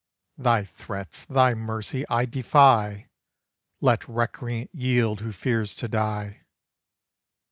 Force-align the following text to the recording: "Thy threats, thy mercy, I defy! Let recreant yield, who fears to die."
"Thy 0.39 0.63
threats, 0.65 1.25
thy 1.25 1.53
mercy, 1.53 2.05
I 2.09 2.25
defy! 2.25 3.07
Let 3.81 4.09
recreant 4.09 4.73
yield, 4.73 5.19
who 5.19 5.31
fears 5.31 5.75
to 5.75 5.87
die." 5.87 6.41